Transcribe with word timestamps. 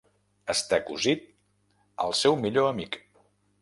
Està 0.53 0.79
cosit 0.87 1.29
al 2.07 2.19
seu 2.25 2.43
millor 2.43 2.75
amic. 2.75 3.03